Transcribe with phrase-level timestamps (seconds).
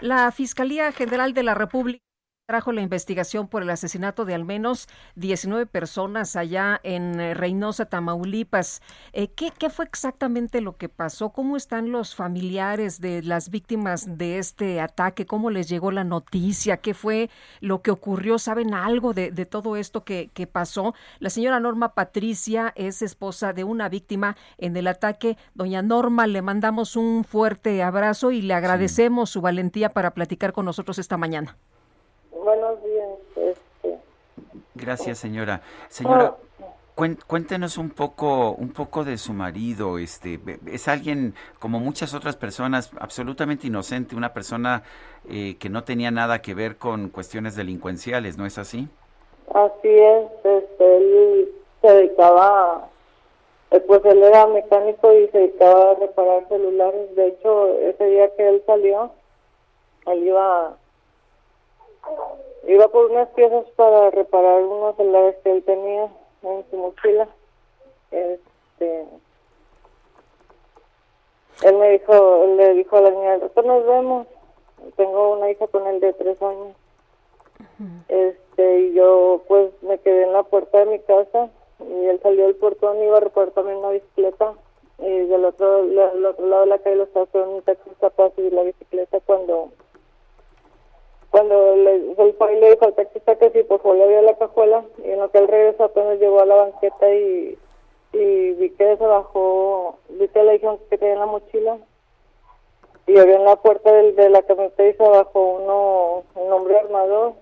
[0.00, 2.07] La Fiscalía General de la República
[2.48, 7.84] trajo la investigación por el asesinato de al menos 19 personas allá en eh, Reynosa,
[7.84, 8.80] Tamaulipas.
[9.12, 11.28] Eh, ¿qué, ¿Qué fue exactamente lo que pasó?
[11.28, 15.26] ¿Cómo están los familiares de las víctimas de este ataque?
[15.26, 16.78] ¿Cómo les llegó la noticia?
[16.78, 17.28] ¿Qué fue
[17.60, 18.38] lo que ocurrió?
[18.38, 20.94] ¿Saben algo de, de todo esto que, que pasó?
[21.18, 25.36] La señora Norma Patricia es esposa de una víctima en el ataque.
[25.52, 30.64] Doña Norma, le mandamos un fuerte abrazo y le agradecemos su valentía para platicar con
[30.64, 31.58] nosotros esta mañana.
[32.44, 33.08] Buenos días.
[33.36, 33.98] Este.
[34.74, 35.60] Gracias, señora.
[35.88, 36.36] Señora,
[36.94, 39.98] cuen- cuéntenos un poco, un poco de su marido.
[39.98, 44.82] Este, es alguien como muchas otras personas, absolutamente inocente, una persona
[45.28, 48.88] eh, que no tenía nada que ver con cuestiones delincuenciales, ¿no es así?
[49.54, 51.48] Así es, este, él
[51.80, 52.88] se dedicaba,
[53.70, 57.16] eh, pues él era mecánico y se dedicaba a reparar celulares.
[57.16, 59.10] De hecho, ese día que él salió,
[60.06, 60.76] él iba,
[62.66, 66.08] iba por unas piezas para reparar unos celulares que él tenía
[66.42, 67.28] en su mochila.
[68.10, 69.06] Este,
[71.62, 74.26] él me dijo, él le dijo a la niña, después nos vemos.
[74.96, 76.76] Tengo una hija con él de tres años.
[78.08, 82.46] Este, y yo pues me quedé en la puerta de mi casa y él salió
[82.46, 84.54] del portón y iba a reparar también una bicicleta
[84.98, 88.34] y del otro, del otro lado de la calle lo estaba esperando un taxista para
[88.34, 89.70] subir la bicicleta cuando
[91.38, 94.22] cuando le, el fue y le dijo al taxista que sí, por favor le abrió
[94.22, 97.56] la cajuela y en lo que él regresó apenas llegó a la banqueta y,
[98.12, 101.78] y vi que se bajó, vi que le dijeron que tenía en la mochila
[103.06, 106.76] y abrió en la puerta del, de la camioneta y se bajó uno, un hombre
[106.76, 107.36] armado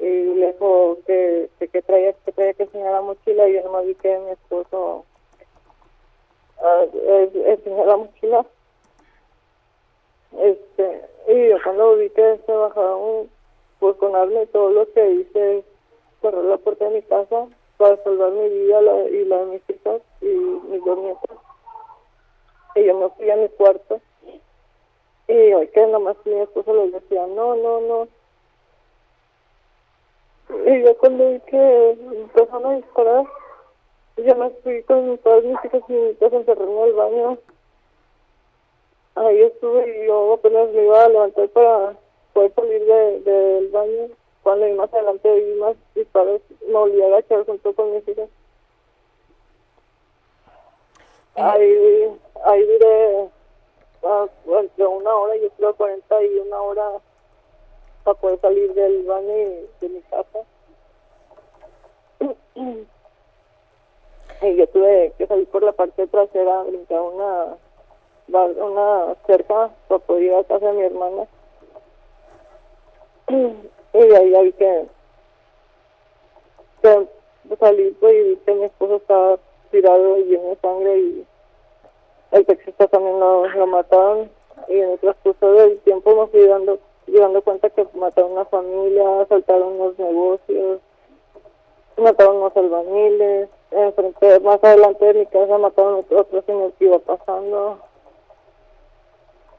[0.00, 3.86] y le dijo que, que, traía que traía que enseñar la mochila y yo nomás
[3.86, 5.04] vi que mi esposo
[6.64, 8.44] eh, enseñó la mochila.
[10.36, 13.35] Este y yo cuando vi que se bajaron pues
[13.78, 15.64] con arma y todo lo que hice
[16.20, 19.70] cerrar la puerta de mi casa para salvar mi vida la- y la de mis
[19.70, 21.38] hijas y mis dos nietos
[22.74, 24.00] y yo me fui a mi cuarto
[25.28, 28.08] y hoy que nomás mi esposo les decía no no no
[30.64, 33.26] y yo cuando vi que empezaron a disparar,
[34.16, 37.38] yo me fui con todas mis hijas y mis hijas encerraron en el baño.
[39.16, 41.96] Ahí estuve y yo apenas me iba a levantar para
[42.36, 44.08] poder salir de, del baño.
[44.42, 48.28] Cuando más adelante vi más disparos, me a agachar junto con mis hijas.
[51.34, 52.12] Ahí,
[52.44, 53.28] ahí duré
[54.04, 54.26] ah,
[54.60, 56.90] entre una hora, yo creo 40 y una hora
[58.04, 60.38] para poder salir del baño y de mi casa.
[64.42, 67.56] y yo tuve que salir por la parte trasera, brincar una
[68.28, 71.26] una cerca para poder ir a casa de mi hermana.
[73.28, 74.86] Y ahí vi que,
[76.82, 77.08] que
[77.58, 79.38] salí pues, y vi que mi esposo estaba
[79.70, 81.26] tirado y lleno de sangre y
[82.32, 84.30] el taxista también lo, mataron
[84.68, 89.20] y en el transcurso del tiempo me fui dando, dando cuenta que mataron una familia,
[89.22, 90.80] asaltaron unos negocios,
[91.96, 96.98] mataron unos albañiles, enfrente, más adelante de mi casa mataron otros en el que iba
[96.98, 97.78] pasando.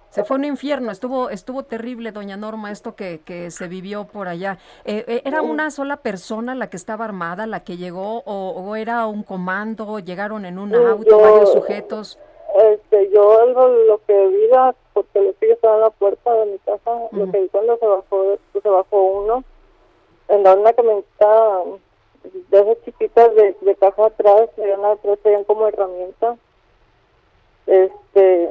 [0.10, 4.28] Se fue un infierno, estuvo, estuvo terrible, doña Norma, esto que, que se vivió por
[4.28, 4.58] allá.
[4.86, 8.76] Eh, eh, ¿Era una sola persona la que estaba armada, la que llegó, o, o
[8.76, 12.18] era un comando, llegaron en un auto, yo- varios sujetos?
[12.74, 16.34] Este, yo lo, lo que vi, la- porque lo que yo estaba en la puerta
[16.34, 19.44] de mi casa, lo que vi cuando se bajó, se bajó uno,
[20.30, 21.62] en una camioneta
[22.50, 26.36] de esas chiquitas de, de caja atrás, traían atrás, traían como herramienta.
[27.68, 28.50] Este,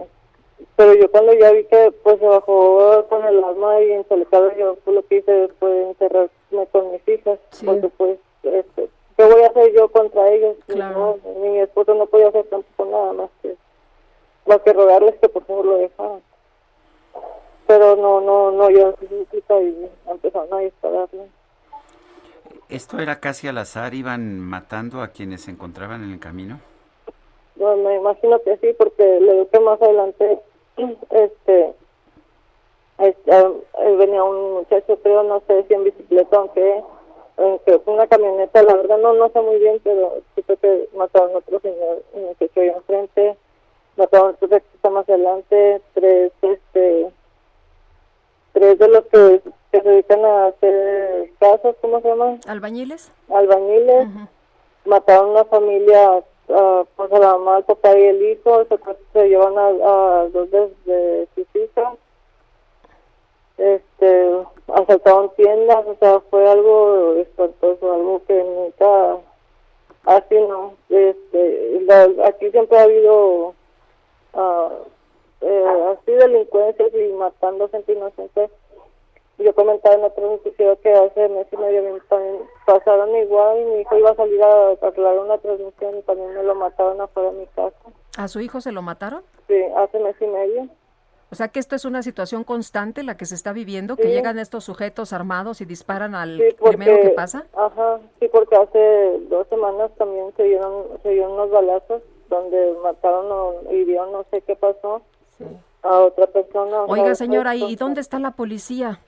[0.76, 4.76] pero yo cuando ya vi que pues se bajó con el arma y ensalecado, yo
[4.84, 6.30] pues, lo que hice fue encerrarme
[6.72, 7.66] con mis hijas, Sí.
[7.66, 10.56] porque pues, este, ¿qué voy a hacer yo contra ellos?
[10.66, 11.18] Claro.
[11.24, 13.56] No, mi esposo no podía hacer tampoco nada más que,
[14.46, 16.20] más que rogarles que por favor lo dejaran.
[17.66, 21.26] Pero no, no, no, yo y empezaron a dispararme.
[22.68, 23.94] ¿Esto era casi al azar?
[23.94, 26.60] ¿Iban matando a quienes se encontraban en el camino?
[27.56, 30.40] Bueno, me imagino que sí, porque le digo que más adelante,
[31.10, 31.74] este,
[32.98, 33.32] este,
[33.98, 36.82] venía un muchacho, creo, no sé si en bicicleta, aunque
[37.36, 41.38] que una camioneta, la verdad no no sé muy bien, pero supe que mataron a
[41.38, 43.36] otro señor, un muchacho ahí enfrente,
[43.96, 47.10] mataron a otro que está más adelante, tres, este,
[48.52, 52.40] tres de los que, se dedican a hacer casas, ¿cómo se llaman?
[52.46, 53.12] ¿Albañiles?
[53.28, 54.08] Albañiles.
[54.86, 58.78] Mataron a una familia, uh, pues a la mamá, el papá y el hijo, se,
[59.12, 61.98] se llevan a, dos de, de sus hijas
[63.58, 64.32] este
[64.74, 69.18] asaltaron tiendas, o sea, fue algo espantoso, algo que nunca
[70.04, 71.86] así no, este,
[72.24, 73.54] aquí siempre ha habido
[74.34, 74.70] uh,
[75.40, 78.50] eh, así delincuencias y matando gente inocente.
[79.38, 83.80] Yo comentaba en otro noticiero que hace mes y medio también pasaron igual, y mi
[83.80, 87.38] hijo iba a salir a arreglar una transmisión y también me lo mataron afuera de
[87.40, 87.76] mi casa.
[88.16, 89.22] ¿A su hijo se lo mataron?
[89.46, 90.68] Sí, hace mes y medio.
[91.30, 94.38] O sea que esto es una situación constante la que se está viviendo, que llegan
[94.38, 97.46] estos sujetos armados y disparan al primero que pasa.
[97.52, 103.26] Ajá, sí, porque hace dos semanas también se dieron, se dieron unos balazos donde mataron
[103.30, 105.02] o hirieron, no sé qué pasó,
[105.82, 106.84] a otra persona.
[106.84, 109.00] Oiga, señora, ¿y dónde está la policía?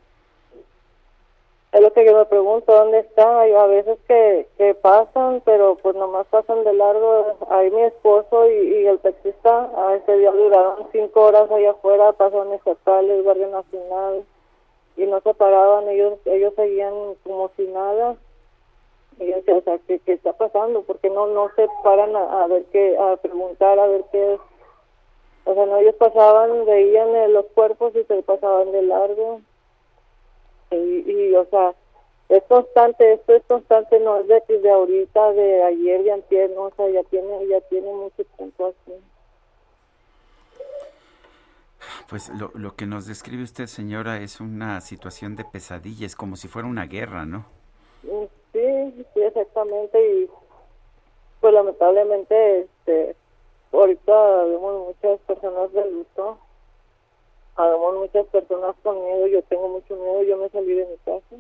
[1.70, 3.40] Es lo que yo me pregunto, ¿dónde está?
[3.40, 7.36] Hay a veces que, que pasan, pero pues nomás pasan de largo.
[7.50, 12.54] Ahí mi esposo y, el taxista, a ese día duraron cinco horas allá afuera, pasaron
[12.54, 14.24] estatales, Guardia Nacional,
[14.96, 18.16] y no se paraban, ellos ellos seguían como si nada.
[19.18, 20.82] Y yo decía, o sea, ¿qué, ¿qué, está pasando?
[20.82, 24.40] Porque no no se paran a, ver qué, a preguntar, a ver qué es.
[25.44, 29.40] O sea, no, ellos pasaban, veían eh, los cuerpos y se pasaban de largo
[30.76, 31.74] y, o sea,
[32.28, 36.64] es constante, esto es constante, no es de, de ahorita, de ayer, de antier, no,
[36.64, 38.92] o sea, ya tiene, ya tiene mucho tiempo así.
[42.08, 46.36] Pues lo, lo que nos describe usted, señora, es una situación de pesadilla, es como
[46.36, 47.46] si fuera una guerra, ¿no?
[48.02, 50.30] Mm, sí, sí, exactamente, y
[51.40, 53.16] pues lamentablemente, este,
[53.72, 56.38] ahorita vemos muchas personas de luto,
[57.58, 61.36] Habemos muchas personas con miedo, yo tengo mucho miedo, yo me salí de mi casa,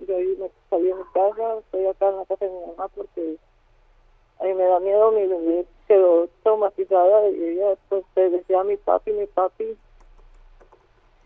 [0.00, 3.36] yo me salí de mi casa, estoy acá en la casa de mi mamá porque
[4.40, 9.12] a mí me da miedo, mi bebé quedó traumatizada y ella pues decía mi papi,
[9.12, 9.76] mi papi,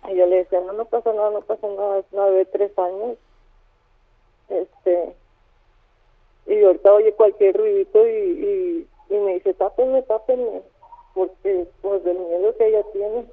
[0.08, 2.76] y yo le decía, no, no pasa nada, no pasa nada, es una bebé tres
[2.76, 3.16] años,
[4.48, 5.14] este,
[6.46, 10.62] y ahorita oye cualquier ruidito y, y, y me dice, tápenme, tápenme,
[11.14, 13.24] porque pues del miedo que ella tiene.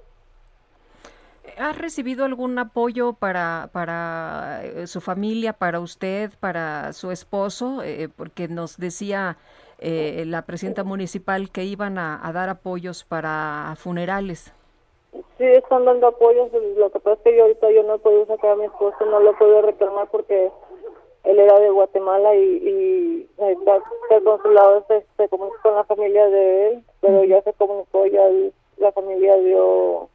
[1.57, 7.81] ¿Ha recibido algún apoyo para, para eh, su familia, para usted, para su esposo?
[7.83, 9.37] Eh, porque nos decía
[9.79, 14.53] eh, la presidenta municipal que iban a, dar apoyos para funerales.
[15.11, 16.51] Sí, están dando apoyos.
[16.77, 19.05] Lo que pasa es que yo ahorita yo no he podido sacar a mi esposo,
[19.05, 20.51] no lo he podido reclamar porque
[21.23, 26.67] él era de Guatemala y, y el consulado se, se comunicó con la familia de
[26.67, 28.27] él, pero ya se comunicó, ya
[28.77, 30.09] la familia dio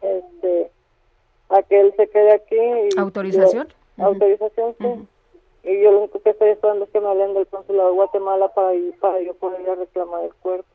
[0.00, 0.70] este
[1.50, 2.56] a que él se quede aquí.
[2.56, 3.68] Y ¿Autorización?
[3.98, 5.08] Autorización, sí.
[5.62, 8.48] Y yo lo único que estoy esperando es que me hablen del consulado de Guatemala
[8.54, 10.68] para, ir, para yo poder ir a reclamar el cuerpo.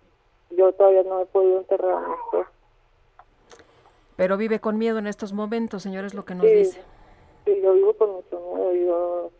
[0.51, 2.50] Yo todavía no he podido enterrar a mi esposo.
[4.16, 6.81] Pero vive con miedo en estos momentos, señor, es lo que nos dice.
[7.45, 9.31] Sí, yo vivo con mucho miedo.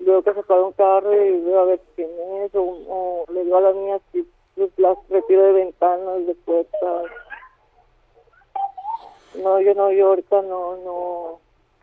[0.00, 2.10] Yo veo que se paga un carro y veo a ver quién
[2.42, 4.26] es, o, le digo a las niñas si
[4.78, 7.04] las retiro de ventanas, de puertas
[9.42, 11.40] no, yo no, yo ahorita no, no,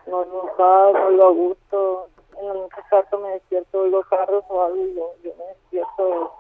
[0.08, 2.08] no, nunca, no lo gusto.
[2.42, 6.34] En el caso me despierto, oigo carros o algo y yo, yo me despierto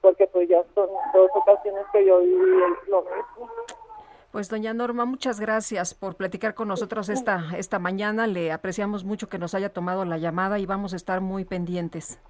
[0.00, 2.46] porque pues ya son dos ocasiones que yo viví
[2.88, 3.50] lo mismo.
[4.32, 8.26] Pues doña Norma, muchas gracias por platicar con nosotros esta, esta mañana.
[8.26, 12.20] Le apreciamos mucho que nos haya tomado la llamada y vamos a estar muy pendientes.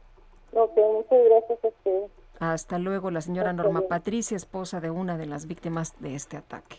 [0.52, 2.02] Ok, muchas gracias a usted.
[2.40, 6.78] Hasta luego, la señora Norma Patricia, esposa de una de las víctimas de este ataque.